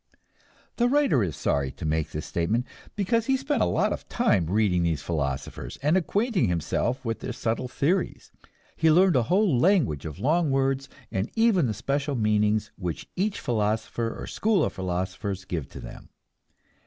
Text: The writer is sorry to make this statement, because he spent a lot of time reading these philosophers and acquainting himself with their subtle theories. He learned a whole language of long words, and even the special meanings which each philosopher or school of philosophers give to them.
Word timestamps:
The 0.77 0.89
writer 0.89 1.21
is 1.21 1.35
sorry 1.35 1.69
to 1.73 1.85
make 1.85 2.09
this 2.09 2.25
statement, 2.25 2.65
because 2.95 3.27
he 3.27 3.37
spent 3.37 3.61
a 3.61 3.67
lot 3.67 3.93
of 3.93 4.09
time 4.09 4.47
reading 4.47 4.81
these 4.81 5.03
philosophers 5.03 5.77
and 5.83 5.95
acquainting 5.95 6.47
himself 6.47 7.05
with 7.05 7.19
their 7.19 7.31
subtle 7.31 7.67
theories. 7.67 8.31
He 8.75 8.89
learned 8.89 9.15
a 9.15 9.21
whole 9.29 9.59
language 9.59 10.07
of 10.07 10.17
long 10.17 10.49
words, 10.49 10.89
and 11.11 11.29
even 11.35 11.67
the 11.67 11.75
special 11.75 12.15
meanings 12.15 12.71
which 12.77 13.11
each 13.15 13.39
philosopher 13.39 14.19
or 14.19 14.25
school 14.25 14.63
of 14.63 14.73
philosophers 14.73 15.45
give 15.45 15.69
to 15.69 15.79
them. 15.79 16.09